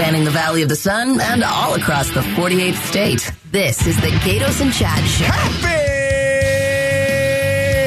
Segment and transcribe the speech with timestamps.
[0.00, 3.30] spanning the Valley of the Sun and all across the 48th state.
[3.52, 5.26] This is the Gaydos and Chad Show.
[5.26, 5.92] Happy!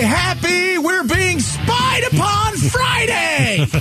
[0.06, 0.78] Happy!
[0.78, 3.66] We're being spied upon Friday!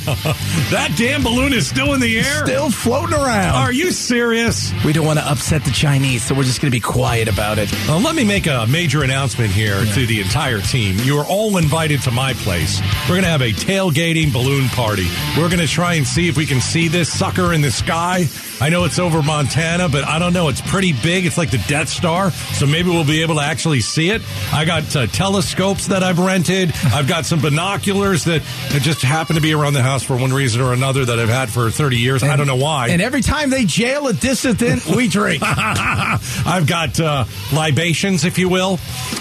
[0.70, 2.44] that damn balloon is still in the air?
[2.46, 3.54] Still floating around.
[3.54, 4.72] Are you serious?
[4.84, 7.58] We don't want to upset the Chinese, so we're just going to be quiet about
[7.58, 7.72] it.
[7.86, 9.94] Well, let me make a major announcement here yeah.
[9.94, 10.96] to the entire team.
[11.00, 12.80] You are all invited to my place.
[13.02, 15.06] We're going to have a tailgating balloon party.
[15.36, 18.26] We're going to try and see if we can see this sucker in the sky.
[18.60, 20.48] I know it's over Montana, but I don't know.
[20.48, 21.26] It's pretty big.
[21.26, 24.22] It's like the Death Star, so maybe we'll be able to actually see it.
[24.52, 26.72] I got uh, telescopes that I've rented.
[26.84, 30.32] I've got some binoculars that, that just happen to be around the house for one
[30.32, 32.22] reason or another that I've had for 30 years.
[32.22, 32.88] And, I don't know why.
[32.88, 35.42] And every time they jail a dissident, we drink.
[35.46, 38.78] I've got uh, libations, if you will.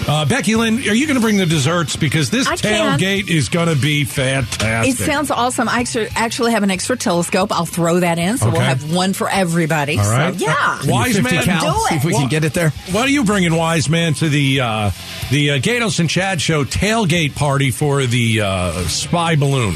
[0.08, 1.96] Uh, Becky Lynn, are you going to bring the desserts?
[1.96, 3.36] Because this I tailgate can.
[3.36, 4.94] is going to be fantastic.
[4.94, 5.68] It sounds awesome.
[5.68, 7.52] I actually have an extra telescope.
[7.52, 8.56] I'll throw that in, so okay.
[8.56, 9.98] we'll have one for everybody.
[9.98, 10.34] All right.
[10.34, 10.80] So, yeah.
[10.86, 11.88] Wise man, cal, do it.
[11.88, 12.70] See if we can get it there.
[12.90, 14.90] What are you bringing, Wise man, to the uh,
[15.30, 19.74] the uh, Gaydos and Chad show tailgate party for the uh, spy balloon?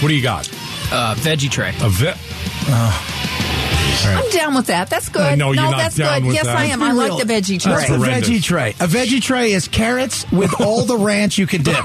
[0.00, 0.48] What do you got?
[0.92, 1.74] Uh, veggie tray.
[1.80, 2.14] A ve-
[4.04, 4.24] Right.
[4.24, 4.88] I'm down with that.
[4.88, 5.22] That's good.
[5.22, 6.24] Uh, no, no that's good.
[6.26, 6.56] Yes, that.
[6.56, 6.82] I am.
[6.82, 7.72] I like the veggie tray.
[7.72, 8.70] What's the veggie tray?
[8.70, 11.76] A veggie tray is carrots with all the ranch you can dip.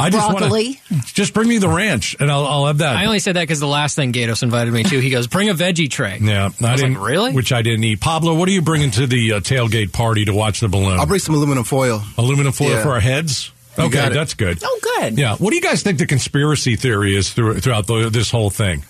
[0.00, 0.80] I just Broccoli.
[0.90, 2.96] Wanna, just bring me the ranch, and I'll, I'll have that.
[2.96, 5.48] I only said that because the last thing Gaydos invited me to, he goes, "Bring
[5.48, 8.00] a veggie tray." Yeah, I, I, didn't like, really, which I didn't eat.
[8.00, 10.98] Pablo, what are you bringing to the uh, tailgate party to watch the balloon?
[10.98, 12.02] I'll bring some aluminum foil.
[12.16, 12.82] Aluminum foil yeah.
[12.82, 13.52] for our heads.
[13.78, 14.58] Okay, that's good.
[14.62, 15.18] Oh, good.
[15.18, 15.36] Yeah.
[15.36, 18.84] What do you guys think the conspiracy theory is through, throughout the, this whole thing?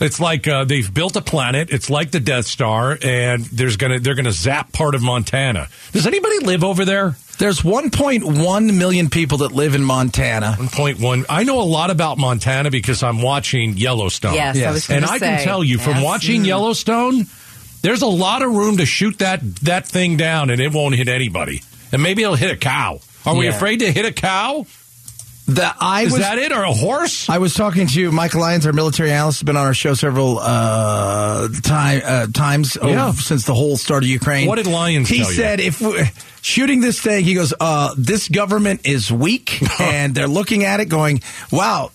[0.00, 1.70] It's like uh, they've built a planet.
[1.70, 5.68] It's like the Death Star, and there's gonna they're gonna zap part of Montana.
[5.92, 7.16] Does anybody live over there?
[7.38, 10.56] There's 1.1 million people that live in Montana.
[10.58, 11.26] 1.1.
[11.28, 14.34] I know a lot about Montana because I'm watching Yellowstone.
[14.34, 14.90] Yes, yes.
[14.90, 16.04] I and I can tell you from yes.
[16.04, 16.46] watching mm.
[16.46, 17.26] Yellowstone,
[17.82, 21.08] there's a lot of room to shoot that that thing down, and it won't hit
[21.08, 21.62] anybody.
[21.92, 23.00] And maybe it'll hit a cow.
[23.26, 24.66] Are we afraid to hit a cow?
[25.46, 27.28] That I Is was, that it or a horse?
[27.28, 30.38] I was talking to Michael Lyons, our military analyst, has been on our show several
[30.38, 33.12] uh, time, uh, times yeah.
[33.12, 34.48] since the whole start of Ukraine.
[34.48, 35.66] What did Lyons He said you?
[35.66, 36.02] if we,
[36.40, 40.86] shooting this thing, he goes, uh, this government is weak, and they're looking at it
[40.86, 41.20] going,
[41.52, 41.90] wow,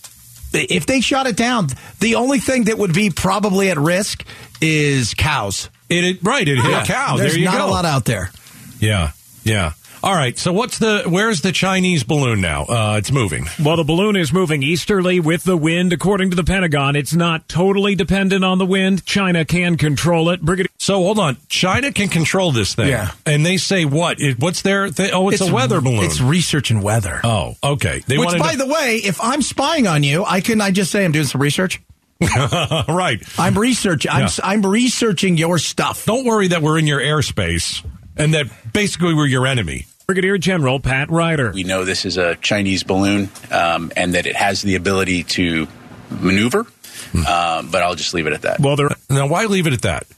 [0.52, 1.68] if they shot it down,
[1.98, 4.24] the only thing that would be probably at risk
[4.60, 5.70] is cows.
[5.88, 6.82] It, it right, it hit yeah.
[6.82, 7.16] a cow.
[7.16, 7.66] There's there you not go.
[7.66, 8.30] a lot out there.
[8.78, 9.10] Yeah,
[9.42, 9.72] yeah.
[10.02, 10.38] All right.
[10.38, 12.64] So what's the where's the Chinese balloon now?
[12.64, 13.46] Uh, it's moving.
[13.62, 15.92] Well, the balloon is moving easterly with the wind.
[15.92, 19.04] According to the Pentagon, it's not totally dependent on the wind.
[19.04, 20.40] China can control it.
[20.40, 20.70] Brigadier.
[20.78, 21.36] So hold on.
[21.48, 22.88] China can control this thing.
[22.88, 23.10] Yeah.
[23.26, 24.20] And they say what?
[24.20, 24.88] It, what's their?
[24.88, 26.04] Th- oh, it's, a weather balloon.
[26.04, 27.20] It's research and weather.
[27.22, 28.02] Oh, okay.
[28.06, 30.90] They Which, by to- the way, if I'm spying on you, I can I just
[30.90, 31.80] say I'm doing some research.
[32.36, 33.22] right.
[33.38, 34.10] I'm researching.
[34.10, 34.28] I'm, Yeah.
[34.44, 36.04] I'm researching your stuff.
[36.04, 37.84] Don't worry that we're in your airspace
[38.16, 39.86] and that basically we're your enemy.
[40.10, 41.52] Brigadier General Pat Ryder.
[41.52, 45.68] We know this is a Chinese balloon um, and that it has the ability to
[46.10, 46.66] maneuver,
[47.14, 48.58] um, but I'll just leave it at that.
[48.58, 50.08] Well, there Now, why leave it at that?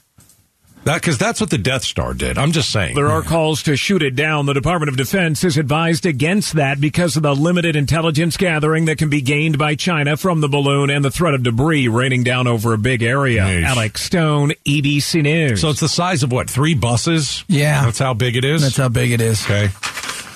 [0.85, 2.37] That because that's what the Death Star did.
[2.37, 2.95] I'm just saying.
[2.95, 4.45] there are calls to shoot it down.
[4.45, 8.97] The Department of Defense is advised against that because of the limited intelligence gathering that
[8.97, 12.47] can be gained by China from the balloon and the threat of debris raining down
[12.47, 13.43] over a big area.
[13.43, 13.63] Yeesh.
[13.63, 15.61] Alex Stone, ABC News.
[15.61, 16.49] So it's the size of what?
[16.49, 17.45] Three buses?
[17.47, 17.85] Yeah.
[17.85, 18.61] That's how big it is.
[18.61, 19.43] That's how big it is.
[19.45, 19.69] Okay.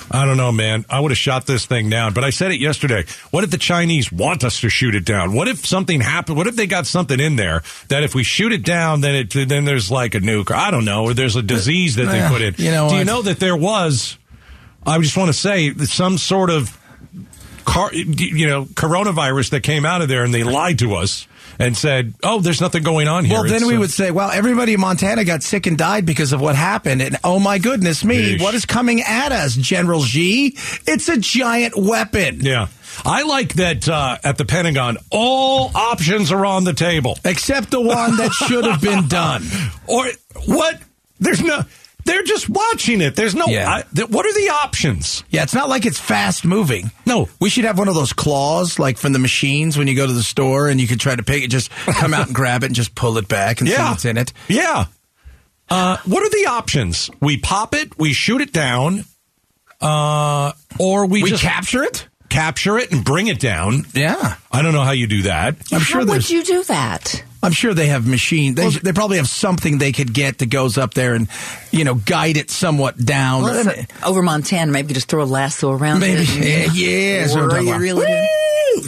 [0.09, 0.85] I don't know, man.
[0.89, 3.05] I would have shot this thing down, but I said it yesterday.
[3.31, 5.33] What if the Chinese want us to shoot it down?
[5.33, 6.37] What if something happened?
[6.37, 9.49] What if they got something in there that if we shoot it down, then it
[9.49, 12.27] then there's like a nuke, or I don't know, or there's a disease that they
[12.27, 12.55] put in.
[12.57, 14.17] you know Do you know that there was?
[14.85, 16.77] I just want to say some sort of
[17.65, 21.27] car, you know, coronavirus that came out of there, and they lied to us
[21.59, 24.11] and said, "Oh, there's nothing going on here." Well, then It's, we uh, would say,
[24.11, 27.01] well, everybody in Montana got sick and died because of what happened.
[27.01, 30.57] And oh my goodness me, what is coming at us, General G?
[30.85, 32.41] It's a giant weapon.
[32.41, 32.67] Yeah.
[33.05, 37.17] I like that uh, at the Pentagon, all options are on the table.
[37.23, 39.43] Except the one that should have been done.
[39.85, 40.07] Or
[40.45, 40.79] what?
[41.19, 41.61] There's no.
[42.07, 43.15] They're just watching it.
[43.15, 43.45] There's no.
[43.47, 43.69] Yeah.
[43.69, 45.23] I, th- what are the options?
[45.29, 46.89] Yeah, it's not like it's fast moving.
[47.05, 47.27] No.
[47.39, 50.13] We should have one of those claws, like from the machines when you go to
[50.13, 52.67] the store and you can try to pick it, just come out and grab it
[52.67, 54.33] and just pull it back and see what's in it.
[54.47, 54.85] Yeah.
[55.69, 57.09] Uh, what are the options?
[57.19, 59.03] We pop it, we shoot it down,
[59.81, 62.07] uh, or we, We just capture it?
[62.29, 63.83] capture it and bring it down.
[63.93, 64.35] Yeah.
[64.51, 65.55] I don't know how you do that.
[65.71, 67.23] I'm How sure would you do that?
[67.43, 68.55] I'm sure they have machine.
[68.55, 71.27] They, they probably have something they could get that goes up there and,
[71.71, 73.43] you know, guide it somewhat down.
[73.43, 76.23] Well, if- over Montana, maybe just throw a lasso around Maybe.
[76.23, 76.27] it.
[76.37, 78.27] Yeah, yeah, that's what I'm Or you really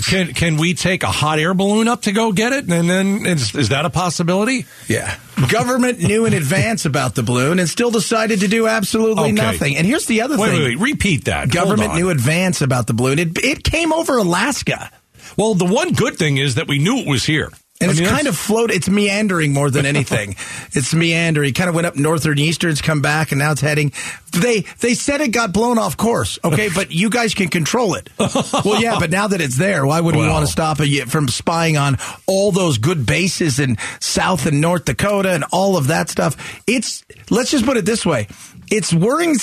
[0.07, 2.69] can can we take a hot air balloon up to go get it?
[2.69, 4.65] And then is, is that a possibility?
[4.87, 5.17] Yeah.
[5.49, 9.31] Government knew in advance about the balloon and still decided to do absolutely Okay.
[9.31, 9.77] nothing.
[9.77, 10.59] And here's the other Wait, thing.
[10.61, 10.91] wait, wait.
[10.91, 11.49] Repeat that.
[11.51, 11.97] Government on.
[11.97, 13.17] knew advance about the balloon.
[13.19, 14.91] It, it came over Alaska.
[15.37, 17.51] Well, the one good thing is that we knew it was here.
[17.81, 18.71] And I it's kind of float.
[18.71, 20.35] It's meandering more than anything.
[20.73, 21.49] it's meandering.
[21.49, 23.93] It Kind of went up northern easterns, come back, and now it's heading.
[24.31, 26.37] They they said it got blown off course.
[26.43, 28.09] Okay, but you guys can control it.
[28.19, 31.29] well, yeah, but now that it's there, why would we want to stop it from
[31.29, 31.97] spying on
[32.27, 36.61] all those good bases in South and North Dakota and all of that stuff?
[36.67, 38.27] It's let's just put it this way.
[38.69, 39.37] It's worrying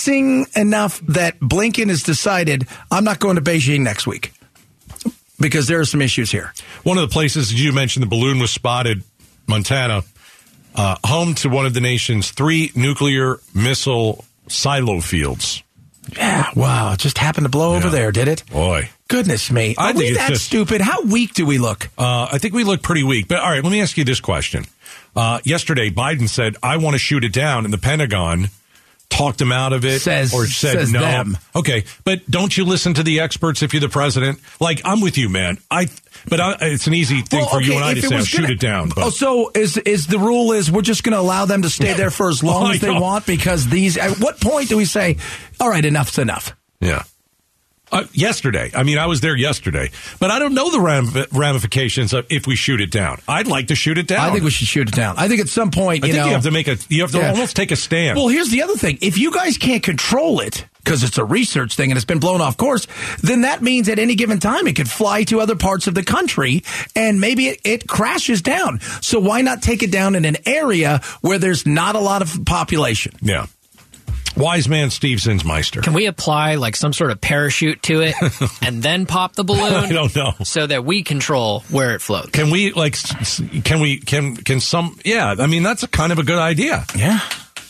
[0.55, 4.33] enough that Blinken has decided I'm not going to Beijing next week
[5.41, 6.53] because there are some issues here.
[6.83, 9.03] One of the places you mentioned the balloon was spotted,
[9.47, 10.03] Montana,
[10.75, 15.63] uh, home to one of the nation's three nuclear missile silo fields.
[16.17, 16.93] Yeah, wow.
[16.93, 18.45] It just happened to blow over there, did it?
[18.51, 18.91] Boy.
[19.09, 19.75] Goodness me.
[19.77, 20.81] I Are think we that just- stupid?
[20.81, 21.89] How weak do we look?
[21.99, 23.27] Uh, I think we look pretty weak.
[23.29, 24.67] But all right, let me ask you this question.
[25.17, 28.51] Uh, yesterday, Biden said, I want to shoot it down, and the Pentagon
[29.09, 31.01] talked him out of it Says- or said says no.
[31.01, 31.39] them.
[31.55, 34.41] Okay, but don't you listen to the experts if you're the president?
[34.61, 35.59] Like, I'm with you, man.
[35.71, 35.89] I,
[36.29, 38.51] but I, it's an easy thing Well, for you and I to say, was shoot
[38.51, 38.91] it down.
[38.91, 41.71] But Oh, so is is the rule is we're just going to allow them to
[41.71, 43.97] stay there for as long as they want because these?
[43.97, 45.17] At what point do we say,
[45.61, 46.55] all right, enough's enough?
[46.81, 47.05] Yeah.
[47.93, 48.71] Uh, yesterday.
[48.75, 52.47] I mean, I was there yesterday, but I don't know the ram- ramifications of if
[52.47, 53.21] we shoot it down.
[53.29, 54.29] I'd like to shoot it down.
[54.29, 55.15] I think we should shoot it down.
[55.19, 56.77] I think at some point, I you think know, you have to make a.
[56.89, 57.31] You have to Yeah.
[57.31, 58.17] almost take a stand.
[58.19, 58.99] Well, here's the other thing.
[59.01, 62.41] If you guys can't control it because it's a research thing and it's been blown
[62.41, 62.87] off course,
[63.23, 66.03] then that means at any given time it could fly to other parts of the
[66.05, 66.63] country
[66.95, 68.81] and maybe it, it crashes down.
[69.01, 72.45] So why not take it down in an area where there's not a lot of
[72.47, 73.13] population?
[73.23, 73.47] yeah.
[74.37, 75.83] Wise man Steve Zinsmeister.
[75.83, 78.15] Can we apply like some sort of parachute to it
[78.63, 79.73] and then pop the balloon?
[79.73, 80.33] I don't know.
[80.45, 82.31] So that we control where it floats.
[82.31, 82.95] Can we like?
[82.95, 83.99] s- s- Can we?
[83.99, 84.99] Can can some?
[85.05, 85.35] Yeah.
[85.39, 86.85] I mean, that's a kind of a good idea.
[86.95, 87.21] Yeah.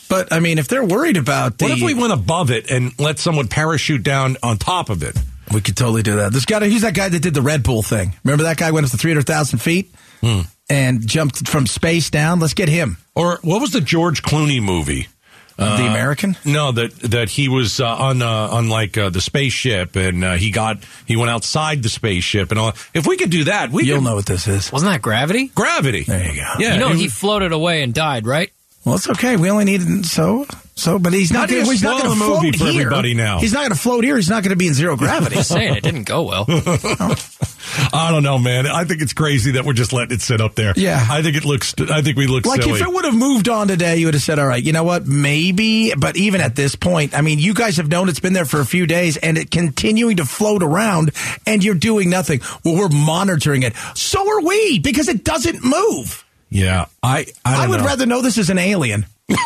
[0.09, 2.97] But I mean, if they're worried about the, What if we went above it and
[2.99, 5.17] let someone parachute down on top of it?
[5.53, 6.33] we could totally do that.
[6.33, 8.15] This guy, he's that guy that did the Red Bull thing.
[8.25, 10.41] Remember that guy went up to three hundred thousand feet hmm.
[10.69, 12.41] and jumped from space down.
[12.41, 12.99] Let's get him.
[13.15, 15.09] Or what was the George Clooney movie?
[15.57, 16.37] The American.
[16.45, 20.35] No, that that he was uh, on uh, on like uh, the spaceship, and uh,
[20.35, 22.73] he got he went outside the spaceship, and all.
[22.95, 24.71] If we could do that, we You'll could, know what this is.
[24.71, 25.49] Wasn't that gravity?
[25.49, 26.05] gravity.
[26.05, 26.53] There you go.
[26.59, 28.53] Yeah, You know, it he floated away and died, right?
[28.85, 29.37] Well, it's okay.
[29.37, 31.49] We only need so so, but he's not.
[31.49, 32.83] Gonna, he's not going to a movie float for here.
[32.83, 33.39] everybody now?
[33.41, 34.17] He's not going to float here.
[34.17, 35.43] He's not going to be in zero gravity.
[35.43, 36.45] Saying it didn't go well.
[37.93, 38.67] I don't know, man.
[38.67, 40.75] I think it's crazy that we're just letting it sit up there.
[40.77, 41.05] Yeah.
[41.11, 41.75] I think it looks.
[41.79, 42.79] I think we look like silly.
[42.81, 44.85] if it would have moved on today, you would have said, "All right, you know
[44.85, 45.07] what?
[45.07, 48.45] Maybe." But even at this point, I mean, you guys have known it's been there
[48.45, 51.11] for a few days, and it continuing to float around,
[51.47, 52.41] and you're doing nothing.
[52.65, 53.75] Well, we're monitoring it.
[53.95, 56.25] So are we because it doesn't move.
[56.51, 57.27] yeah, I.
[57.45, 57.87] I, don't I would know.
[57.87, 59.07] rather know this is an alien.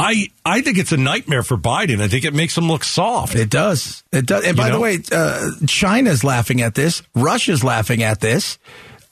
[0.00, 2.00] I I think it's a nightmare for Biden.
[2.00, 3.34] I think it makes him look soft.
[3.34, 4.02] It does.
[4.12, 4.44] It does.
[4.44, 4.76] And by know?
[4.76, 7.02] the way, uh, China's laughing at this.
[7.14, 8.58] Russia's laughing at this.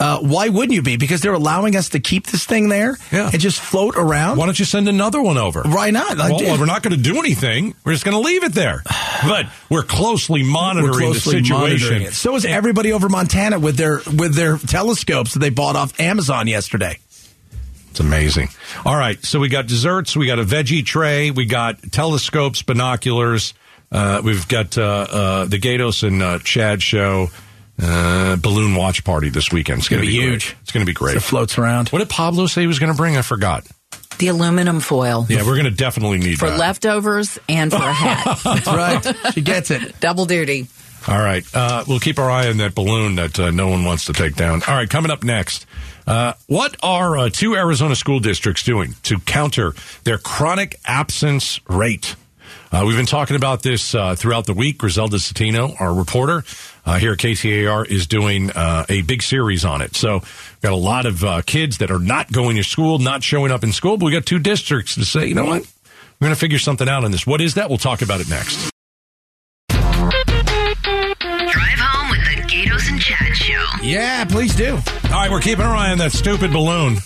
[0.01, 0.97] Uh, why wouldn't you be?
[0.97, 3.31] Because they're allowing us to keep this thing there Yeah.
[3.33, 4.37] and just float around.
[4.39, 5.65] Why don't you send another one over?
[5.65, 6.17] Why not?
[6.17, 7.75] Well, well, we're not going to do anything.
[7.85, 8.85] We're just going to leave it there.
[9.27, 11.59] But we're closely monitoring We're closely the situation.
[11.59, 12.15] monitoring it.
[12.15, 16.47] So is everybody over Montana with their with their telescopes that they bought off Amazon
[16.47, 16.99] yesterday.
[17.99, 18.49] It's amazing.
[18.87, 23.55] All right, so we got desserts, we got a veggie tray, we got telescopes, binoculars,
[23.91, 27.27] uh, we've got uh, uh, the Gaydos and uh, Chad show,
[27.83, 29.81] uh, balloon watch party this weekend.
[29.81, 30.43] It's going to gonna be be great.
[30.43, 30.57] huge.
[30.63, 31.17] It's going to be great.
[31.17, 31.89] It floats around.
[31.89, 33.17] What did Pablo say he was going to bring?
[33.17, 33.67] I forgot.
[34.19, 36.59] The aluminum foil Yeah, we're going to definitely need for that.
[36.59, 38.39] leftovers and for a hat.
[38.45, 39.35] That's right.
[39.35, 39.99] She gets it.
[40.01, 40.69] Double duty.
[41.07, 41.45] All right.
[41.55, 44.35] Uh, we'll keep our eye on that balloon that uh, no one wants to take
[44.35, 44.63] down.
[44.67, 44.89] All right.
[44.89, 45.67] Coming up next.
[46.07, 49.75] Uh, what are uh, two Arizona school districts doing to counter
[50.05, 52.17] their chronic absence rate?
[52.73, 54.79] Uh, we've been talking about this uh, throughout the week.
[54.79, 56.45] Griselda Zetino, our reporter
[56.99, 59.95] here at KTAR, is doing a big series on it.
[59.95, 63.53] So, we've got a lot of kids that are not going to school, not showing
[63.53, 65.63] up in school, but we got two districts to say, you know what?
[66.21, 67.27] We're going to figure something out on this.
[67.27, 67.69] What is that?
[67.69, 68.71] We'll talk about it next.
[72.59, 73.65] Gaydos and Chad Show.
[73.83, 74.75] Yeah, please do.
[74.75, 76.97] All right, we're keeping our eye on that stupid balloon.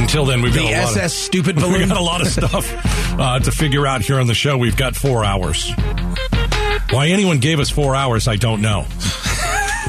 [0.00, 1.88] Until then, we've The got a lot SS stupid of, we balloon.
[1.88, 2.70] got a lot of stuff
[3.18, 4.56] uh, to figure out here on the show.
[4.56, 5.72] We've got four hours.
[6.90, 8.86] Why anyone gave us four hours, I don't know.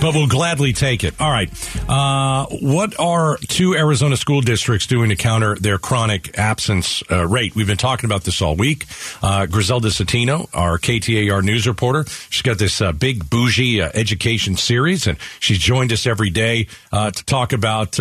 [0.01, 1.20] But we'll gladly take it.
[1.20, 1.50] All right.
[1.89, 7.53] Uh, what are two Arizona school districts doing to counter their chronic absence uh, rate?
[7.53, 8.86] We've been talking about this all week.
[9.22, 14.56] Uh, Griselda Zetino, our KTAR news reporter, she's got this uh, big bougie uh, education
[14.56, 18.00] series, and she's joined us every day uh, to talk about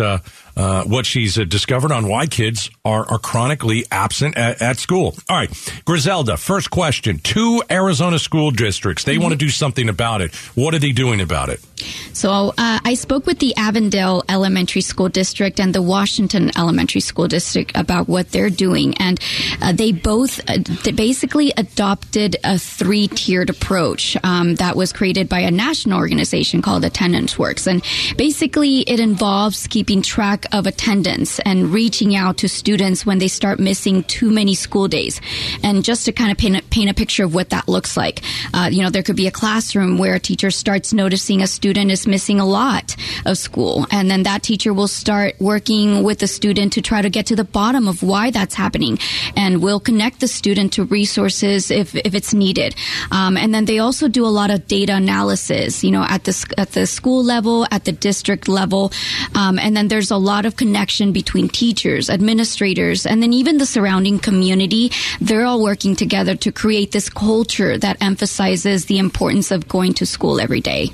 [0.59, 5.15] uh, what she's uh, discovered on why kids are, are chronically absent at, at, school.
[5.29, 5.49] All right,
[5.85, 7.19] Griselda, first question.
[7.19, 9.23] Two Arizona school districts, they mm-hmm.
[9.23, 10.35] want to do something about it.
[10.55, 11.65] What are they doing about it?
[12.13, 17.29] So uh, I spoke with the Avondale Elementary School District and the Washington Elementary School
[17.29, 18.95] District about what they're doing.
[18.97, 19.17] And
[19.61, 25.29] uh, they both uh, they basically adopted a three tiered approach um, that was created
[25.29, 27.65] by a national organization called Attendance Works.
[27.67, 27.81] And
[28.17, 33.59] basically, it involves keeping track of attendance and reaching out to students when they start
[33.59, 35.21] missing too many school days.
[35.63, 38.21] And just to kind of paint a, paint a picture of what that looks like,
[38.53, 41.91] uh, you know, there could be a classroom where a teacher starts noticing a student
[41.91, 43.85] is missing a lot of school.
[43.91, 47.35] And then that teacher will start working with the student to try to get to
[47.35, 48.97] the bottom of why that's happening.
[49.35, 52.75] And will connect the student to resources if, if it's needed.
[53.11, 56.53] Um, and then they also do a lot of data analysis, you know, at the,
[56.57, 58.91] at the school level, at the district level.
[59.35, 63.57] Um, and then there's a lot lot of connection between teachers, administrators, and then even
[63.57, 64.91] the surrounding community.
[65.19, 70.05] They're all working together to create this culture that emphasizes the importance of going to
[70.05, 70.91] school every day.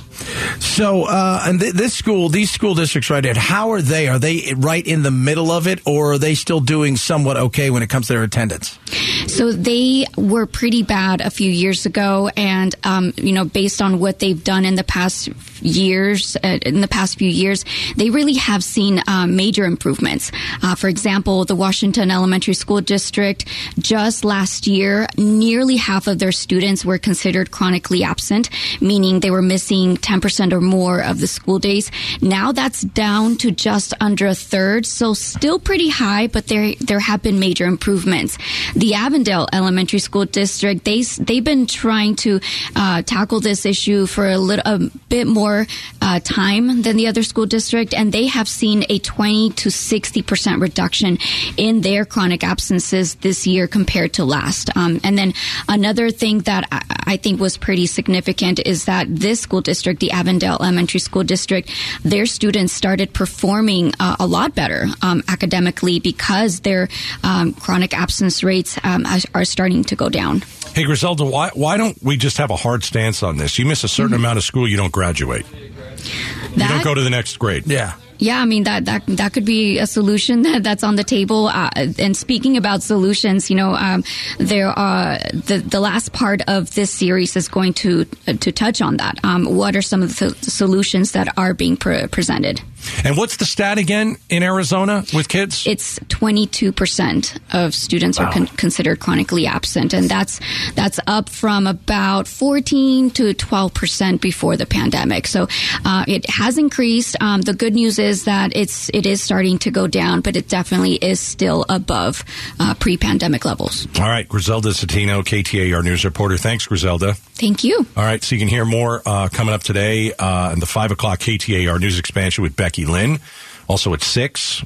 [0.59, 4.07] So, uh, and th- this school, these school districts right here, how are they?
[4.07, 7.69] Are they right in the middle of it, or are they still doing somewhat okay
[7.69, 8.79] when it comes to their attendance?
[9.27, 13.99] So they were pretty bad a few years ago, and um, you know, based on
[13.99, 15.29] what they've done in the past
[15.61, 17.65] years, uh, in the past few years,
[17.95, 20.31] they really have seen um, major improvements.
[20.61, 23.45] Uh, for example, the Washington Elementary School District
[23.79, 29.41] just last year, nearly half of their students were considered chronically absent, meaning they were
[29.41, 31.91] missing 10% or more of the school days.
[32.21, 36.99] Now that's down to just under a third, so still pretty high, but there there
[36.99, 38.37] have been major improvements.
[38.75, 42.39] The Avondale Elementary School District they they've been trying to
[42.75, 44.79] uh, tackle this issue for a little a
[45.09, 45.65] bit more
[46.01, 49.69] uh, time than the other school district, and they have seen a 20 20 to
[49.69, 51.17] 60% reduction
[51.57, 54.75] in their chronic absences this year compared to last.
[54.75, 55.33] Um, and then
[55.67, 56.67] another thing that
[57.05, 61.23] I, I, think was pretty significant is that this school district, the Avondale Elementary School
[61.23, 61.69] District,
[62.03, 66.87] their students started performing uh, a lot better um, academically because their
[67.23, 70.41] um, chronic absence rates um, are starting to go down.
[70.73, 73.57] Hey, Griselda, why, why don't we just have a hard stance on this?
[73.57, 74.25] You miss a certain mm-hmm.
[74.25, 75.45] amount of school, you don't graduate.
[75.47, 77.65] That, you don't go to the next grade.
[77.65, 77.95] Yeah.
[78.17, 81.47] Yeah, I mean that that that could be a solution that, that's on the table.
[81.47, 81.69] Uh,
[81.99, 84.03] and speaking about solutions, you know, um,
[84.37, 88.97] there are the the last part of this series is going to to touch on
[88.97, 89.19] that.
[89.23, 92.61] Um, what are some of the solutions that are being pre- presented?
[93.03, 95.65] And what's the stat again in Arizona with kids?
[95.67, 98.25] It's 22% of students wow.
[98.25, 100.39] are con- considered chronically absent and that's
[100.75, 105.27] that's up from about 14 to 12% before the pandemic.
[105.27, 105.47] So
[105.83, 107.15] uh, it has increased.
[107.21, 110.47] Um, the good news is that it's it is starting to go down, but it
[110.47, 112.23] definitely is still above
[112.59, 113.87] uh, pre-pandemic levels.
[113.99, 116.37] All right, Griselda Zetino, KTAR news reporter.
[116.37, 117.13] Thanks, Griselda.
[117.13, 117.85] Thank you.
[117.97, 120.91] All right, so you can hear more uh, coming up today uh, in the five
[120.91, 123.19] o'clock KTAR news expansion with Becky Becky Lynn.
[123.67, 124.63] Also at 6,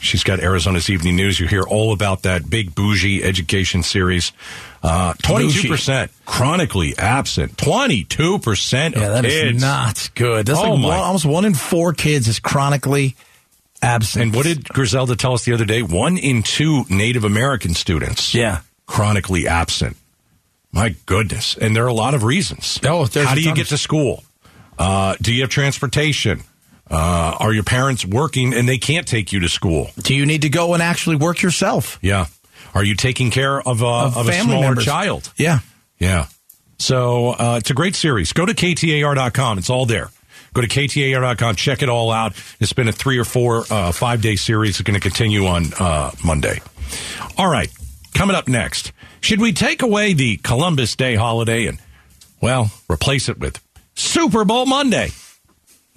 [0.00, 1.38] she's got Arizona's Evening News.
[1.38, 4.32] You hear all about that big bougie education series.
[4.82, 7.56] Uh, 22% chronically absent.
[7.56, 9.56] 22% yeah, that kids.
[9.56, 10.46] is not good.
[10.46, 13.14] That's oh like one, almost one in four kids is chronically
[13.80, 14.24] absent.
[14.24, 15.82] And what did Griselda tell us the other day?
[15.82, 18.34] One in two Native American students.
[18.34, 18.60] Yeah.
[18.86, 19.96] Chronically absent.
[20.72, 21.56] My goodness.
[21.56, 22.80] And there are a lot of reasons.
[22.84, 24.24] Oh, How do you get to school?
[24.78, 26.42] Uh, do you have transportation?
[26.92, 29.90] Uh, are your parents working and they can't take you to school?
[29.96, 31.98] Do you need to go and actually work yourself?
[32.02, 32.26] Yeah.
[32.74, 34.84] Are you taking care of, uh, of, of a smaller members.
[34.84, 35.32] child?
[35.36, 35.60] Yeah.
[35.98, 36.26] Yeah.
[36.78, 38.32] So uh, it's a great series.
[38.32, 39.58] Go to KTAR.com.
[39.58, 40.10] It's all there.
[40.52, 41.56] Go to KTAR.com.
[41.56, 42.34] Check it all out.
[42.60, 44.78] It's been a three or four, uh, five day series.
[44.78, 46.60] It's going to continue on uh, Monday.
[47.38, 47.70] All right.
[48.14, 48.92] Coming up next.
[49.22, 51.78] Should we take away the Columbus Day holiday and,
[52.42, 53.62] well, replace it with
[53.94, 55.10] Super Bowl Monday?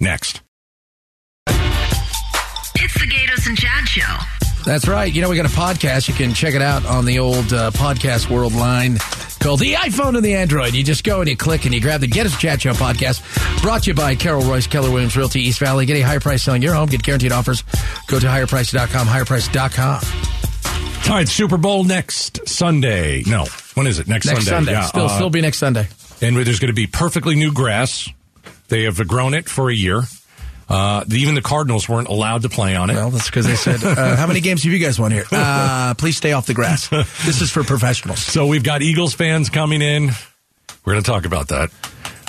[0.00, 0.40] Next.
[2.86, 4.62] It's the Gaydos and Chad Show.
[4.64, 5.12] That's right.
[5.12, 6.06] You know, we got a podcast.
[6.06, 8.98] You can check it out on the old uh, podcast world line
[9.40, 10.72] called the iPhone and the Android.
[10.72, 13.60] You just go and you click and you grab the Get Us Chat Show podcast.
[13.60, 15.84] Brought to you by Carol Royse, Keller Williams Realty East Valley.
[15.84, 16.88] Get a higher price selling your home.
[16.88, 17.62] Get guaranteed offers.
[18.06, 21.10] Go to higherprice.com, higherprice.com.
[21.10, 23.24] All right, Super Bowl next Sunday.
[23.26, 24.06] No, when is it?
[24.06, 24.50] Next, next Sunday.
[24.50, 24.72] Sunday.
[24.74, 25.88] Yeah, still, uh, still be next Sunday.
[26.22, 28.08] And there's going to be perfectly new grass
[28.68, 30.04] They have grown it for a year.
[30.68, 32.94] Uh, even the Cardinals weren't allowed to play on it.
[32.94, 35.24] Well, that's because they said, uh, "How many games have you guys won here?
[35.30, 36.88] Uh, please stay off the grass.
[36.88, 40.10] This is for professionals." So we've got Eagles fans coming in.
[40.84, 41.70] We're going to talk about that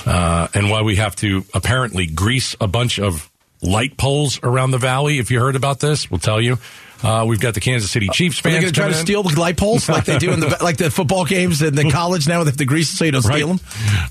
[0.05, 3.29] uh, and why we have to apparently grease a bunch of
[3.61, 5.19] light poles around the valley.
[5.19, 6.57] If you heard about this, we'll tell you.
[7.03, 8.99] Uh, we've got the Kansas City Chiefs Are fans going to try to in.
[8.99, 11.89] steal the light poles like they do in the like the football games in the
[11.91, 12.43] college now?
[12.43, 13.59] They have to grease so you don't steal them.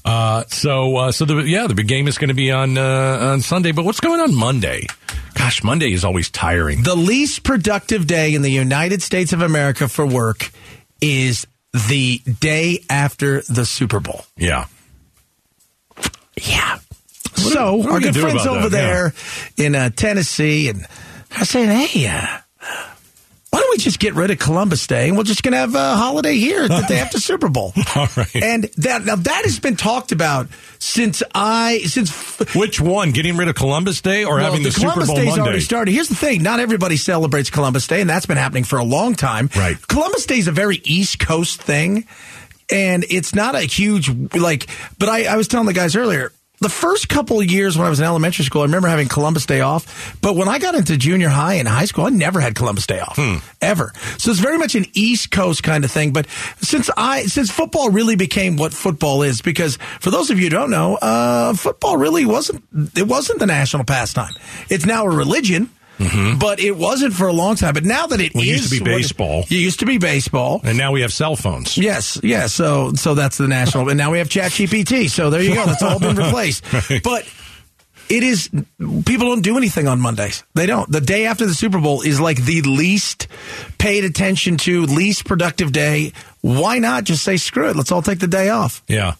[0.04, 3.30] Uh, so, uh, so the yeah, the big game is going to be on uh,
[3.32, 3.72] on Sunday.
[3.72, 4.86] But what's going on Monday?
[5.34, 6.82] Gosh, Monday is always tiring.
[6.82, 10.50] The least productive day in the United States of America for work
[11.00, 11.46] is
[11.88, 14.24] the day after the Super Bowl.
[14.36, 14.66] Yeah,
[16.40, 16.78] Yeah.
[17.34, 18.70] So are our good friends over that?
[18.70, 19.14] there
[19.58, 20.86] in uh, Tennessee and
[21.38, 22.38] are saying, "Hey, uh,
[23.50, 25.74] why don't we just get rid of Columbus Day and we're just going to have
[25.74, 28.36] a holiday here the day after Super Bowl?" All right.
[28.36, 30.48] And that now that has been talked about
[30.78, 33.12] since I since which one?
[33.12, 35.42] Getting rid of Columbus Day or well, having the, Columbus Super Bowl Day's Monday?
[35.42, 35.92] already started.
[35.92, 39.14] Here's the thing: not everybody celebrates Columbus Day, and that's been happening for a long
[39.14, 39.48] time.
[39.56, 39.76] Right.
[39.88, 42.06] Columbus Day is a very East Coast thing,
[42.70, 44.66] and it's not a huge like.
[44.98, 46.32] But I, I was telling the guys earlier.
[46.58, 49.44] The first couple of years when I was in elementary school, I remember having Columbus
[49.44, 50.16] Day off.
[50.22, 52.98] But when I got into junior high and high school, I never had Columbus Day
[52.98, 53.18] off
[53.60, 53.92] ever.
[54.16, 56.14] So it's very much an East Coast kind of thing.
[56.14, 56.26] But
[56.62, 60.50] since I since football really became what football is, because for those of you who
[60.50, 62.64] don't know, uh, football really wasn't
[62.96, 64.32] it wasn't the national pastime.
[64.70, 65.70] It's now a religion.
[65.98, 67.74] But it wasn't for a long time.
[67.74, 69.40] But now that it Well, it used to be baseball.
[69.42, 70.60] it used to be baseball.
[70.64, 71.78] and now we have cell phones.
[71.78, 72.52] Yes, yes.
[72.52, 75.08] So, so that's the national, and now we have Chat GPT.
[75.08, 75.64] So there you go.
[75.66, 76.70] That's all been replaced.
[76.72, 77.02] Right.
[77.02, 77.26] But
[78.08, 78.48] it is
[78.78, 80.44] people don't do anything on Mondays.
[80.54, 80.90] They don't.
[80.92, 83.26] The day after the Super Bowl is like the least
[83.78, 86.12] paid attention to, least productive day.
[86.42, 87.74] Why not just say screw it?
[87.76, 88.82] Let's all take the day off.
[88.86, 89.14] Yeah.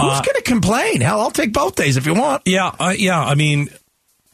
[0.00, 1.02] Who's Uh, going to complain?
[1.02, 2.42] Hell, I'll take both days if you want.
[2.46, 3.20] yeah, uh, yeah.
[3.22, 3.68] I mean,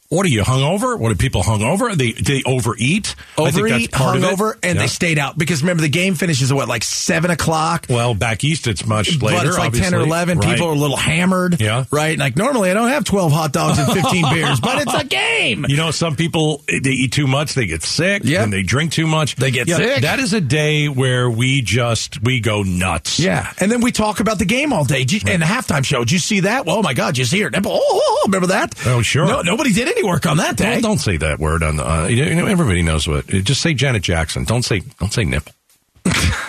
[0.09, 0.97] what are you hungover?
[0.99, 1.95] What are people hungover?
[1.95, 3.13] They they overeat.
[3.37, 4.27] Overeat, that's part of it.
[4.27, 4.81] hungover, and Yeah.
[4.81, 7.85] they stayed out because remember the game finishes at what like seven o'clock.
[7.87, 9.37] Well, back east it's much later.
[9.37, 10.39] but it's like 10 or 11.
[10.39, 10.49] Right.
[10.49, 11.61] People are a little hammered.
[11.61, 11.85] Yeah.
[11.91, 12.17] Right?
[12.17, 15.65] Like normally I don't have 12 hot dogs and 15 beers, but it's a game.
[15.69, 18.41] You know, some people they eat too much, they get sick, Yeah.
[18.43, 20.01] and they drink too much, They get Yeah, sick.
[20.01, 23.19] That is a day where we just we go nuts.
[23.19, 23.51] Yeah.
[23.59, 25.03] And then we talk about the game all day.
[25.03, 25.99] Did you- And the halftime show.
[25.99, 26.63] Did you see that?
[26.65, 27.15] Oh my God.
[27.17, 27.53] You see it?
[27.55, 28.73] Oh, oh, oh, remember that?
[28.87, 29.27] Oh, sure.
[29.27, 30.73] No, nobody did any work on that day.
[30.73, 31.89] Don't, don't say that word on the.
[31.89, 33.27] Uh, you know, everybody knows what.
[33.27, 34.43] Just say Janet Jackson.
[34.43, 35.53] Don't say don't say nipple.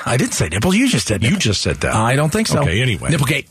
[0.07, 0.75] I didn't say nipple.
[0.75, 1.35] You just said Nipple.
[1.35, 1.95] You just said that.
[1.95, 2.61] I don't think so.
[2.61, 2.81] Okay.
[2.81, 3.47] Anyway, Nipplegate.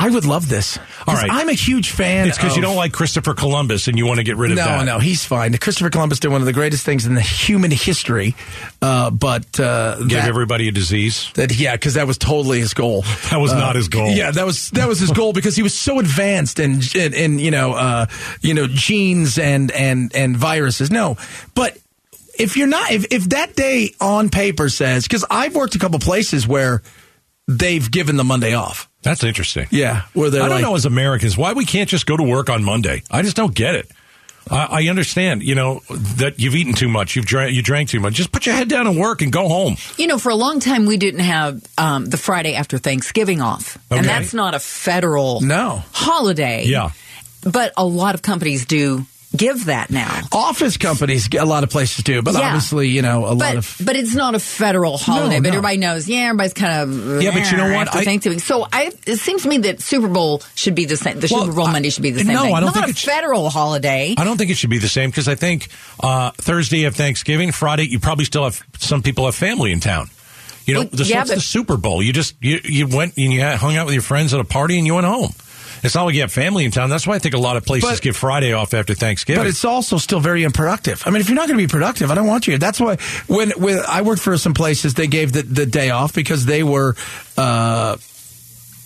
[0.00, 0.78] I would love this.
[1.06, 1.28] All right.
[1.30, 2.26] I'm a huge fan.
[2.26, 4.64] It's because you don't like Christopher Columbus and you want to get rid of him.
[4.64, 4.84] No, that.
[4.86, 5.54] no, he's fine.
[5.58, 8.34] Christopher Columbus did one of the greatest things in the human history,
[8.80, 11.30] uh, but uh, Give that- everybody a disease.
[11.34, 13.04] That yeah, because that was totally his goal.
[13.30, 14.10] That was not his goal.
[14.10, 17.38] Yeah, that was that was his goal because he was so advanced in in, in
[17.38, 18.06] you know uh,
[18.40, 20.90] you know genes and and and viruses.
[20.90, 21.16] No,
[21.54, 21.78] but
[22.38, 25.98] if you're not if if that day on paper says because I've worked a couple
[26.00, 26.82] places where
[27.58, 28.88] they've given the Monday off.
[29.02, 29.66] That's interesting.
[29.70, 32.22] Yeah, where they're I don't like, know as Americans why we can't just go to
[32.22, 33.02] work on Monday.
[33.10, 33.90] I just don't get it.
[34.50, 38.00] I, I understand, you know, that you've eaten too much, you've drank, you drank too
[38.00, 38.14] much.
[38.14, 39.76] Just put your head down and work and go home.
[39.96, 43.76] You know, for a long time, we didn't have um, the Friday after Thanksgiving off.
[43.90, 43.98] Okay.
[43.98, 45.82] And that's not a federal No.
[45.92, 46.64] holiday.
[46.64, 46.90] Yeah.
[47.42, 50.20] But a lot of companies do give that now.
[50.32, 51.28] office companies.
[51.38, 52.40] A lot of places do, but Yeah.
[52.40, 55.36] obviously you know a lot But, of but it's not a federal holiday.
[55.36, 55.56] No, but no.
[55.58, 57.94] everybody knows, yeah, everybody's kind of Yeah, but you know what?
[57.94, 58.38] I- Thanksgiving.
[58.40, 61.20] So I, it seems to me that Super Bowl should be the same.
[61.20, 62.28] The Well, Super Bowl I- Monday should be the same.
[62.34, 62.54] no, thing.
[62.54, 64.14] I don't not think a it's- federal holiday.
[64.18, 65.68] I don't think it should be the same because I think
[66.02, 69.80] uh, Thursday you have Thanksgiving, Friday you probably still have some people have family in
[69.80, 70.10] town.
[70.66, 72.02] You know, Well, this yeah, what's the Super Bowl.
[72.02, 74.76] You just you you went and you hung out with your friends at a party
[74.76, 75.32] and you went home.
[75.82, 76.90] It's not like you have family in town.
[76.90, 79.40] That's why I think a lot of places But- give Friday off after Thanksgiving.
[79.40, 81.02] But it's also still very unproductive.
[81.06, 82.58] I mean, if you're not going to be productive, I don't want you.
[82.58, 86.14] That's why when when I worked for some places, they gave the, the day off
[86.14, 86.96] because they were.
[87.36, 87.96] Uh,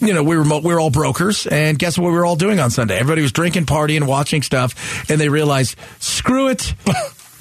[0.01, 2.61] you know, we were we were all brokers, and guess what we were all doing
[2.61, 2.99] on Sunday?
[2.99, 6.75] Everybody was drinking, partying, watching stuff, and they realized, screw it,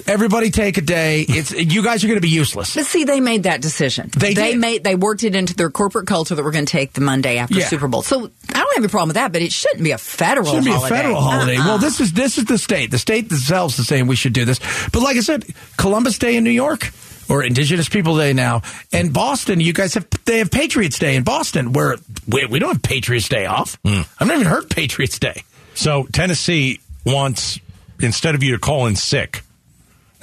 [0.06, 1.24] everybody take a day.
[1.28, 2.74] It's you guys are going to be useless.
[2.74, 4.10] But see, they made that decision.
[4.16, 4.58] They did.
[4.58, 7.38] made they worked it into their corporate culture that we're going to take the Monday
[7.38, 7.66] after Yeah.
[7.66, 8.02] Super Bowl.
[8.02, 10.46] So I don't have a problem with that, but it shouldn't be a federal.
[10.46, 10.94] shouldn't be a holiday.
[10.96, 11.56] federal holiday.
[11.56, 11.66] Uh-uh.
[11.66, 12.90] Well, this is this is the state.
[12.90, 14.58] The state themselves is saying we should do this.
[14.92, 15.44] But like I said,
[15.76, 16.90] Columbus Day in New York
[17.28, 18.60] or Indigenous People Day now,
[18.92, 21.96] and Boston, you guys have they have Patriots Day in Boston, where
[22.28, 23.78] we, we don't have Patriots Day off.
[23.84, 24.02] Hmm.
[24.18, 25.42] I've never even heard Patriots Day.
[25.74, 27.58] So Tennessee wants
[28.00, 29.42] instead of you to call in sick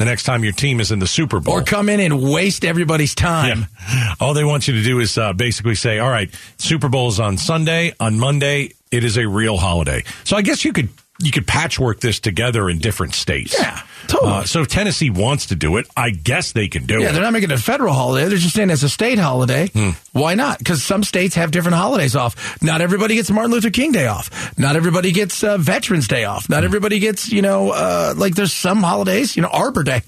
[0.02, 1.54] the next time your team is in the Super Bowl.
[1.54, 3.68] Or come in and waste everybody's time.
[3.88, 4.14] Yeah.
[4.20, 7.20] All they want you to do is uh, basically say, all right, Super Bowl is
[7.20, 7.94] on Sunday.
[8.00, 10.04] On Monday, It is a real holiday.
[10.24, 10.90] So I guess you could
[11.22, 13.56] you could patchwork this together in different states.
[13.60, 14.32] Yeah, totally.
[14.32, 17.04] Uh, so if Tennessee wants to do it, I guess they can do Yeah, it.
[17.04, 18.28] Yeah, they're not making it a federal holiday.
[18.28, 19.70] They're just saying as a state holiday.
[20.12, 20.58] Why not?
[20.58, 22.62] Because some states have different holidays off.
[22.62, 24.58] Not everybody gets Martin Luther King Day off.
[24.58, 26.50] Not everybody gets uh, Veterans Day off.
[26.50, 30.02] Not everybody gets, you know, uh, like there's some holidays, you know, Arbor Day.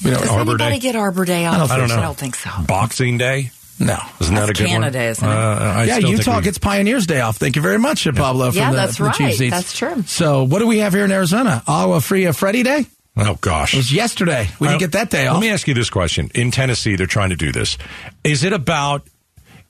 [0.00, 0.78] You know, Does Arbor anybody Day?
[0.80, 1.54] get Arbor Day off?
[1.54, 1.96] I don't I don't know.
[1.96, 2.50] I don't think so.
[2.66, 3.50] Boxing Day.
[3.86, 3.98] No.
[4.20, 5.06] Isn't that That's a good Canada, one?
[5.08, 5.32] isn't it?
[5.32, 7.36] Uh, yeah, still think Utah gets Pioneers Day off.
[7.36, 8.50] Thank you very much, Pablo.
[8.50, 9.34] From Yeah, the, that's the right.
[9.34, 9.50] Seats.
[9.50, 10.02] That's true.
[10.04, 11.62] So, what do we have here in Arizona?
[11.66, 12.86] Agua Fria Freddy Day?
[13.16, 13.74] Oh gosh.
[13.74, 14.48] It was yesterday.
[14.58, 15.34] We didn't Uh, get that day off.
[15.34, 17.76] Let me ask you this question: In Tennessee, they're trying to do this.
[18.24, 19.06] Is it about?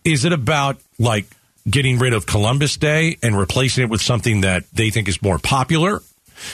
[0.05, 1.27] Is it about like
[1.69, 5.39] getting rid of Columbus Day and replacing it with something that they think is more
[5.39, 6.03] popular?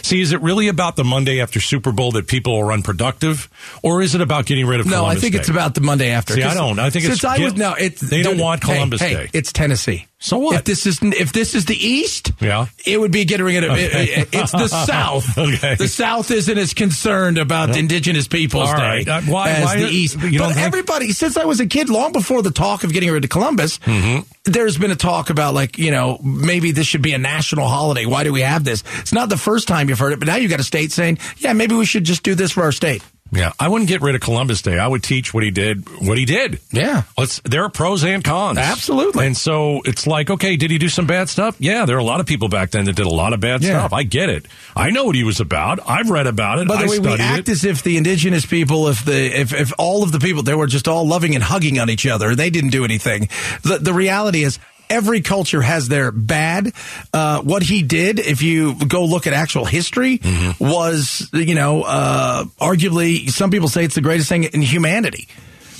[0.02, 3.48] See, is it really about the Monday after Super Bowl that people are unproductive,
[3.82, 4.86] or is it about getting rid of?
[4.86, 4.96] Columbus Day?
[4.96, 5.38] No, Columbus I think Day?
[5.40, 6.34] it's about the Monday after.
[6.34, 6.78] See, I don't.
[6.78, 9.30] I think since it's I was no, it's they don't want Columbus hey, Day.
[9.32, 10.06] It's Tennessee.
[10.20, 10.56] So what?
[10.56, 12.66] If this is if this is the East, Yeah.
[12.84, 13.78] it would be getting rid of.
[13.78, 15.38] It, it- it's the South.
[15.38, 15.76] Okay.
[15.76, 19.08] The South isn't as concerned about Indigenous Peoples All Day right.
[19.08, 20.16] Uh, why- as why- the East.
[20.20, 23.12] you but think- everybody, since I was a kid, long before the talk of getting
[23.12, 24.22] rid of Columbus, Mm-hmm.
[24.44, 28.04] there's been a talk about like you know maybe this should be a national holiday.
[28.04, 28.82] Why do we have this?
[28.98, 31.18] It's not the first time you've heard it, but now you've got a state saying,
[31.38, 33.02] yeah, maybe we should just do this for our state.
[33.30, 34.78] Yeah, I wouldn't get rid of Columbus Day.
[34.78, 35.86] I would teach what he did.
[36.06, 36.60] What he did.
[36.72, 37.02] Yeah.
[37.18, 37.40] Let's.
[37.44, 38.56] There are pros and cons.
[38.58, 39.26] Absolutely.
[39.26, 41.54] And so it's like, okay, did he do some bad stuff?
[41.58, 43.62] Yeah, there are a lot of people back then that did a lot of bad
[43.62, 43.80] Yeah.
[43.80, 43.92] stuff.
[43.92, 44.46] I get it.
[44.74, 45.78] I know what he was about.
[45.86, 46.68] I've read about it.
[46.68, 47.52] By the I way, we act it.
[47.52, 50.66] as if the indigenous people, if the if, if all of the people, they were
[50.66, 52.34] just all loving and hugging on each other.
[52.34, 53.28] They didn't do anything.
[53.62, 54.58] The the reality is.
[54.90, 56.72] Every culture has their bad.
[57.12, 60.64] Uh, what he did, if you go look at actual history, Mm-hmm.
[60.64, 65.28] was you know uh, arguably some people say it's the greatest thing in humanity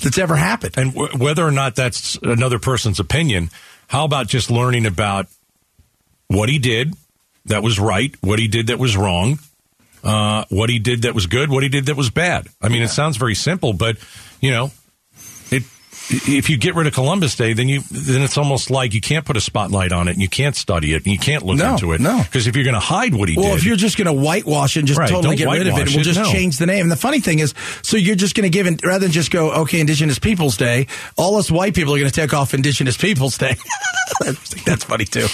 [0.03, 0.75] that's ever happened.
[0.77, 3.49] and w- whether or not that's another person's opinion,
[3.87, 5.27] how about just learning about
[6.27, 6.93] what he did
[7.45, 9.39] that was right, what he did that was wrong,
[10.03, 12.47] uh, what he did that was good, what he did that was bad.
[12.61, 13.97] I mean, it sounds very simple, but
[14.39, 14.71] you know.
[16.11, 19.25] If you get rid of Columbus Day, then you then it's almost like you can't
[19.25, 21.73] put a spotlight on it, and you can't study it, and you can't look No,
[21.73, 22.01] into it.
[22.01, 22.17] no.
[22.23, 24.13] because if you're going to hide what he Well, did, if you're just going to
[24.13, 26.31] whitewash it and just Right, totally get rid of it, whitewash we'll just no.
[26.31, 26.81] change the name.
[26.83, 29.29] And the funny thing is, so you're just going to give, in, rather than just
[29.29, 32.97] go, okay, Indigenous Peoples Day, all us white people are going to take off Indigenous
[32.97, 33.55] Peoples Day.
[34.65, 35.27] That's funny too.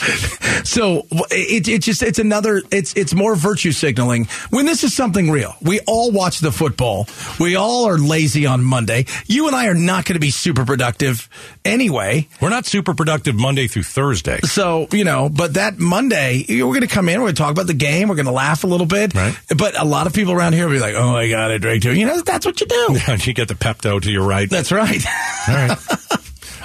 [0.66, 5.32] So it, it just, it's another, it's, it's more virtue signaling when this is something
[5.32, 5.56] real.
[5.62, 7.08] We all watch the football.
[7.40, 9.06] We all are lazy on Monday.
[9.28, 11.30] You and I are not going to be super productive
[11.64, 12.28] anyway.
[12.42, 14.40] we're not super productive Monday through Thursday.
[14.42, 17.52] So, you know, but that Monday, we're going to come in, we're going to talk
[17.52, 19.14] about the game, we're going to laugh a little bit.
[19.14, 19.38] Right.
[19.56, 21.84] But a lot of people around here will be like, oh my God, I drank
[21.84, 21.94] too.
[21.94, 22.98] You know, that's what you do.
[23.22, 24.50] you get the Pepto to your right.
[24.50, 25.04] That's right.
[25.48, 25.78] All right.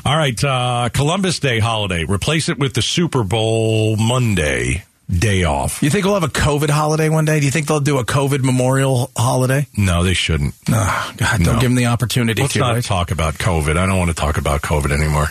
[0.05, 0.45] All right.
[0.45, 2.05] Uh, Columbus Day holiday.
[2.05, 5.83] Replace it with the Super Bowl Monday day off.
[5.83, 7.40] You think we'll have a COVID holiday one day?
[7.40, 9.66] Do you think they'll do a COVID memorial holiday?
[9.77, 10.55] No, they shouldn't.
[10.68, 11.61] Oh, God, don't No.
[11.61, 12.85] give them the opportunity Let's to, not right?
[12.85, 13.77] talk about COVID.
[13.77, 15.29] I don't want to talk about COVID anymore.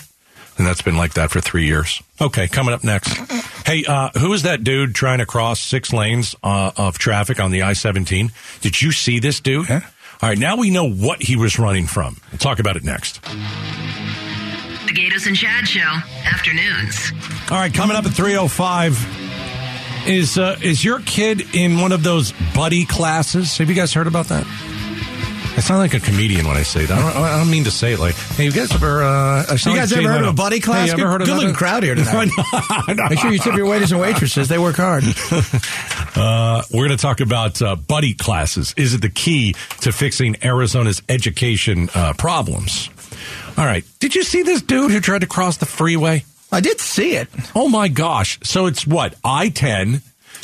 [0.58, 2.02] And that's been like that for three years.
[2.20, 3.14] Okay, coming up next.
[3.66, 7.52] Hey, uh, who is that dude trying to cross six lanes uh, of traffic on
[7.52, 8.32] the I 17?
[8.60, 9.70] Did you see this dude?
[9.70, 9.82] Yeah.
[10.22, 12.18] All right, now we know what he was running from.
[12.34, 13.22] We'll talk about it next.
[13.22, 15.80] The Gaydos and Chad Show,
[16.26, 17.14] afternoons.
[17.50, 19.29] All right, coming up at 305
[20.10, 23.58] is uh, is your kid in one of those buddy classes?
[23.58, 24.46] Have you guys heard about that?
[25.58, 26.98] I sound like a comedian when I say that.
[26.98, 29.04] I don't, I don't mean to say it like, hey, you guys ever?
[29.04, 30.90] Uh, I You guys like ever heard of a buddy class?
[30.92, 32.30] Hey, you ever good heard of good looking crowd here tonight.
[33.10, 34.48] Make sure you tip your waiters and waitresses.
[34.48, 35.04] They work hard.
[36.16, 38.74] Uh, we're going to talk about uh, buddy classes.
[38.76, 42.90] Is it the key to fixing Arizona's education uh, problems?
[43.58, 43.86] All right.
[44.00, 46.26] Did you see this dude who tried to cross the freeway?
[46.52, 47.28] I did see it.
[47.56, 48.40] Oh my gosh.
[48.44, 49.16] So it's what?
[49.24, 50.02] I 10,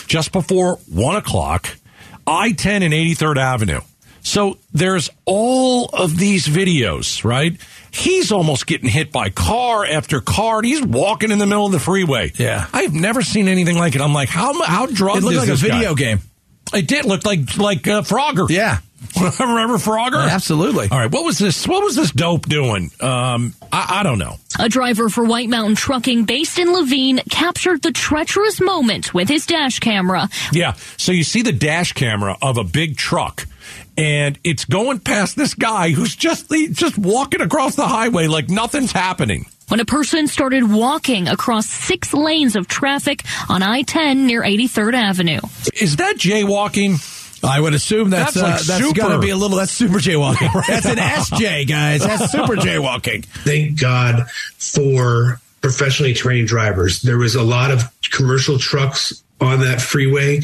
[0.08, 1.68] just before 1 o'clock,
[2.28, 3.82] I 10 and 83rd Avenue.
[4.22, 7.60] So there's all of these videos, right?
[7.92, 10.58] He's almost getting hit by car after car.
[10.58, 12.32] And he's walking in the middle of the freeway.
[12.36, 12.68] Yeah.
[12.74, 14.02] I've never seen anything like it.
[14.02, 15.70] I'm like, how how drugged It looked like a this guy?
[15.78, 16.20] video game.
[16.74, 18.50] It did look like like uh, Frogger.
[18.50, 18.80] Yeah.
[19.40, 20.30] Remember Frogger?
[20.30, 20.88] Absolutely.
[20.90, 21.12] All right.
[21.12, 21.68] What was this?
[21.68, 22.92] What was this dope doing?
[23.00, 24.36] Um, I, I don't know.
[24.60, 29.46] A driver for White Mountain Trucking based in Laveen captured the treacherous moment with his
[29.46, 30.30] dash camera.
[30.52, 30.74] Yeah.
[30.98, 33.48] So you see the dash camera of a big truck,
[33.98, 38.50] and it's going past this guy who's just he's just walking across the highway like
[38.50, 39.46] nothing's happening.
[39.68, 44.94] When a person started walking across six lanes of traffic on I 10 near 83rd
[44.94, 45.40] Avenue.
[45.74, 47.00] Is that jaywalking?
[47.44, 49.00] I would assume that's That's like uh, that's super.
[49.00, 50.52] got to be a little that's super jaywalking.
[50.68, 52.02] That's an SJ, guys.
[52.02, 53.26] That's super jaywalking.
[53.26, 57.02] thank God for professionally trained drivers.
[57.02, 60.40] There was a lot of commercial trucks on that freeway.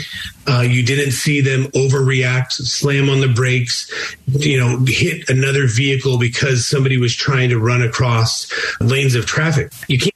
[0.48, 3.90] Uh, you didn't see them overreact, slam on the brakes,
[4.28, 8.52] you know, hit another vehicle because somebody was trying to run across
[8.82, 9.72] lanes of traffic.
[9.88, 10.14] You can't.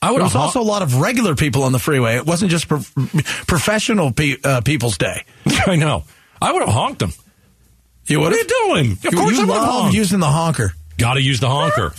[0.00, 2.16] I would there was also a lot of regular people on the freeway.
[2.16, 2.82] It wasn't just pro-
[3.46, 5.24] professional pe- uh, people's day.
[5.66, 6.04] I know.
[6.40, 7.12] I would have honked them.
[8.06, 8.92] You what are you doing?
[8.92, 10.72] Of you, course you I love using the honker.
[10.96, 11.92] Got to use the honker.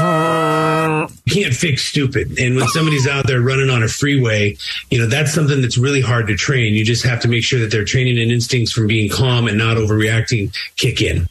[0.00, 1.08] You
[1.42, 2.38] can't fix stupid.
[2.38, 4.56] And when somebody's out there running on a freeway,
[4.90, 6.74] you know, that's something that's really hard to train.
[6.74, 9.56] You just have to make sure that their training and instincts from being calm and
[9.56, 11.28] not overreacting kick in.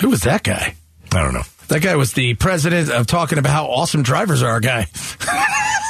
[0.00, 0.74] Who was that guy?
[1.12, 1.44] I don't know.
[1.68, 4.86] That guy was the president of talking about how awesome drivers are, guy.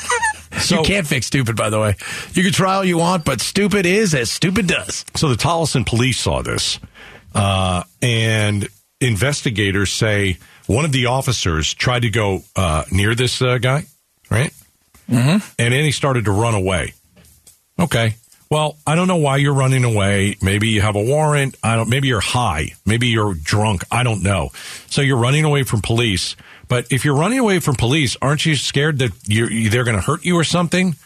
[0.59, 1.97] So, you can't fix stupid, by the way.
[2.33, 5.05] You can try all you want, but stupid is as stupid does.
[5.15, 6.79] So the Tolleson police saw this,
[7.35, 8.69] uh, and
[9.01, 13.85] investigators say one of the officers tried to go uh, near this uh, guy,
[14.31, 14.53] right?
[15.09, 15.45] Mm-hmm.
[15.59, 16.95] And then he started to run away.
[17.79, 18.17] Okay.
[18.49, 20.37] Well, I don't know why you're running away.
[20.41, 21.57] Maybe you have a warrant.
[21.63, 21.89] I don't.
[21.89, 22.71] Maybe you're high.
[22.85, 23.83] Maybe you're drunk.
[23.91, 24.51] I don't know.
[24.89, 26.37] So you're running away from police.
[26.69, 30.03] But if you're running away from police, aren't you scared that you're, they're going to
[30.03, 30.97] hurt you or something?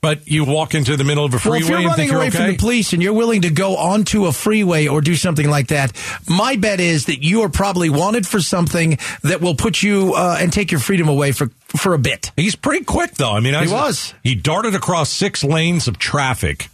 [0.00, 2.10] But you walk into the middle of a freeway well, if you're and running think
[2.10, 2.36] you're away okay?
[2.36, 5.68] from the police and you're willing to go onto a freeway or do something like
[5.68, 5.96] that,
[6.28, 10.36] my bet is that you are probably wanted for something that will put you uh,
[10.38, 12.32] and take your freedom away for for a bit.
[12.36, 13.32] He's pretty quick though.
[13.32, 14.12] I mean, I he was.
[14.22, 16.68] He darted across six lanes of traffic,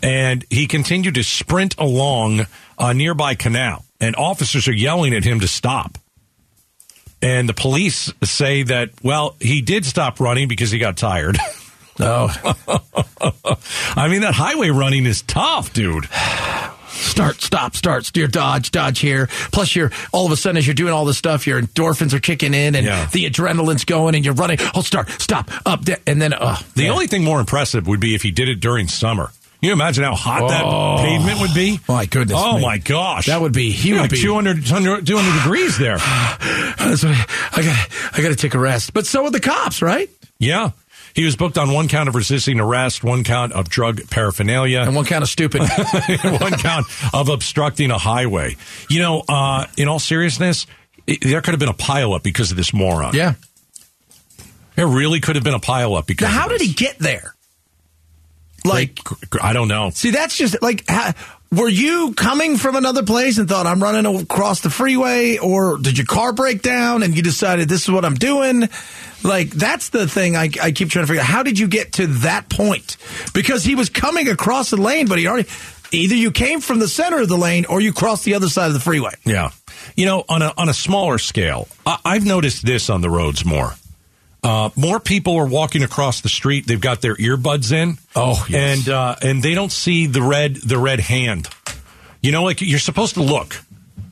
[0.00, 2.46] and he continued to sprint along
[2.78, 3.84] a nearby canal.
[4.00, 5.98] And officers are yelling at him to stop.
[7.22, 11.38] And the police say that well, he did stop running because he got tired.
[11.98, 12.28] No.
[13.96, 16.06] I mean, that highway running is tough, dude.
[16.90, 19.26] Start, stop, start, steer, dodge, dodge here.
[19.52, 22.20] Plus, you're all of a sudden as you're doing all this stuff, your endorphins are
[22.20, 23.06] kicking in and Yeah.
[23.12, 24.58] the adrenaline's going, and you're running.
[24.74, 28.22] Oh, start, stop, up, and then uh, The only thing more impressive would be if
[28.22, 29.30] he did it during summer.
[29.60, 30.48] Can you imagine how hot Oh.
[30.48, 31.80] that pavement would be?
[31.88, 32.62] My goodness Oh me.
[32.62, 33.26] my gosh.
[33.26, 35.96] That would be- he would like be- 200, 200 200 degrees there.
[36.78, 37.88] That's what I, I got.
[38.18, 38.92] I got to take a rest.
[38.92, 40.08] But so would the cops, right?
[40.38, 40.70] Yeah.
[41.14, 44.94] He was booked on one count of resisting arrest, one count of drug paraphernalia, And
[44.94, 45.60] one count of stupid.
[46.22, 48.56] one count of obstructing a highway.
[48.90, 50.66] You know, uh, in all seriousness,
[51.06, 53.14] it, there could have been a pileup because of this moron.
[53.14, 53.34] yeah.
[54.74, 56.28] There really could have been a pileup because.
[56.28, 57.34] Now, how did he get there?
[58.66, 58.98] Like,
[59.42, 59.90] I don't know.
[59.90, 60.84] see, that's just like.
[60.88, 61.14] Ha,
[61.52, 65.96] were you coming from another place and thought I'm running across the freeway, or did
[65.96, 68.68] your car break down and you decided this is what I'm doing?
[69.22, 71.26] Like that's the thing I, I keep trying to figure out.
[71.26, 72.96] How did you get to that point?
[73.32, 75.48] Because he was coming across the lane, but he already
[75.92, 78.66] either you came from the center of the lane or you crossed the other side
[78.66, 79.14] of the freeway.
[79.24, 79.50] Yeah.
[79.94, 83.44] You know, on a on a smaller scale, I, I've noticed this on the roads
[83.44, 83.74] more.
[84.46, 86.68] Uh, more people are walking across the street.
[86.68, 87.98] They've got their earbuds in.
[88.14, 88.86] Oh, yes.
[88.86, 91.48] and uh, and they don't see the red the red hand.
[92.22, 93.56] You know, like you're supposed to look.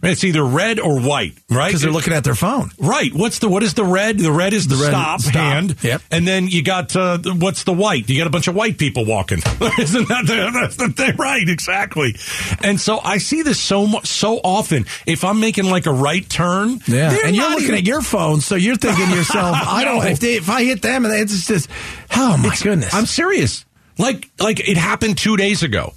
[0.06, 1.68] It's either red or white, right?
[1.68, 2.70] Because they're looking at their phone.
[2.78, 3.12] Right.
[3.14, 4.18] What's the what is the red?
[4.18, 5.34] The red is the, red- stop, stop.
[5.34, 5.76] hand.
[5.82, 6.02] Yep.
[6.10, 8.08] And then you got uh, what's the white?
[8.08, 9.38] You got a bunch of white people walking.
[9.78, 11.16] Isn't that the, that's the thing?
[11.16, 11.48] Right.
[11.48, 12.16] Exactly.
[12.62, 14.86] And so I see this so much so often.
[15.06, 18.40] If I'm making like a right turn, Yeah, and you're looking even- at your phone,
[18.40, 19.96] so you're thinking to yourself, "I don't.
[20.04, 20.10] No.
[20.10, 21.68] If, they, if I hit them, and it's just,
[22.14, 23.64] oh my goodness." I'm serious.
[23.98, 25.92] Like like it happened two days ago.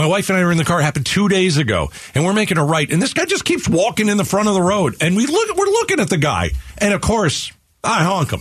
[0.00, 0.80] My wife and I were in the car.
[0.80, 4.08] Happened two days ago, and we're making a right, and this guy just keeps walking
[4.08, 5.54] in the front of the road, and we look.
[5.54, 7.52] We're looking at the guy, and of course,
[7.84, 8.40] I honk him.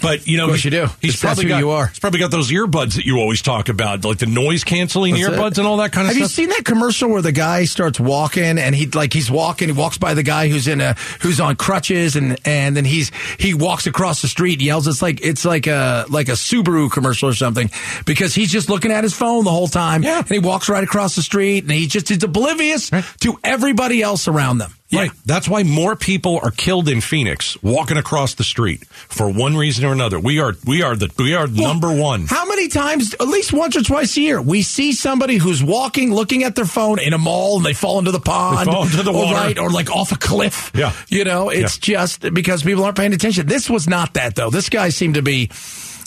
[0.00, 0.86] But you know, Of course he- you do.
[1.00, 1.86] He's probably who got, you are.
[1.86, 5.52] He's probably got those earbuds that you always talk about, like the noise canceling earbuds
[5.52, 5.58] it.
[5.58, 6.22] and all that kind of stuff.
[6.22, 9.68] Have you seen that commercial where the guy starts walking and he like he's walking,
[9.68, 13.10] he walks by the guy who's in a who's on crutches and and then he's
[13.38, 14.86] he walks across the street, yells.
[14.88, 17.70] It's like it's like a like a Subaru commercial or something
[18.04, 20.02] because he's just looking at his phone the whole time.
[20.02, 20.18] Yeah.
[20.18, 24.28] and he walks right across the street and he just is oblivious to everybody else
[24.28, 24.74] around them.
[24.96, 25.10] Right.
[25.24, 29.84] That's why more people are killed in Phoenix walking across the street for one reason
[29.84, 30.18] or another.
[30.18, 32.26] We are we are the we are number one.
[32.26, 36.12] How many times, at least once or twice a year, we see somebody who's walking,
[36.14, 39.02] looking at their phone in a mall, and they fall into the pond, fall into
[39.02, 39.34] the or, water.
[39.36, 40.70] right, or like off a cliff.
[40.74, 40.92] Yeah.
[41.08, 43.46] you know, it's just because people aren't paying attention.
[43.46, 44.50] This was not that though.
[44.50, 45.50] This guy seemed to be,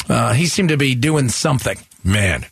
[0.10, 1.78] uh, he seemed to be doing something.
[2.04, 2.46] Man,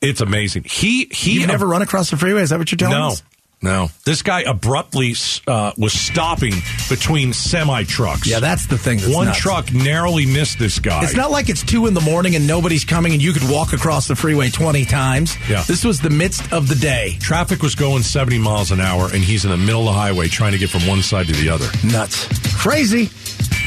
[0.00, 0.64] it's amazing.
[0.64, 2.42] He he You never run across the freeway?
[2.42, 3.22] Is that what you're telling No, us?
[3.62, 3.88] No.
[4.04, 5.14] This guy abruptly
[5.46, 6.52] uh, was stopping
[6.88, 8.28] between semi trucks.
[8.28, 8.98] Yeah, that's the thing.
[8.98, 9.38] That's One nuts.
[9.38, 11.02] truck narrowly missed this guy.
[11.04, 13.72] It's not like it's two in the morning and nobody's coming and you could walk
[13.72, 15.36] across the freeway 20 times.
[15.48, 15.62] Yeah.
[15.66, 17.16] This was the midst of the day.
[17.20, 20.28] Traffic was going 70 miles an hour, and he's in the middle of the highway
[20.28, 21.66] trying to get from one side to the other.
[21.84, 22.28] Nuts.
[22.56, 23.08] Crazy.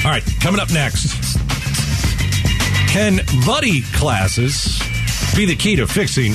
[0.06, 1.14] All right, coming up next.
[2.90, 4.80] Can buddy classes
[5.36, 6.34] be the key to fixing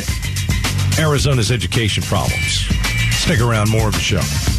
[0.99, 2.69] Arizona's education problems?
[3.25, 4.54] Stick around, more of the show.